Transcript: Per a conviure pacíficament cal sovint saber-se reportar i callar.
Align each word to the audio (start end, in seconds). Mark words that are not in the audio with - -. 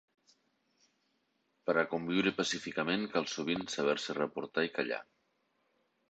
Per 1.69 1.75
a 1.81 1.83
conviure 1.91 2.31
pacíficament 2.39 3.05
cal 3.11 3.27
sovint 3.33 3.65
saber-se 3.75 4.15
reportar 4.21 4.65
i 4.69 4.71
callar. 4.79 4.99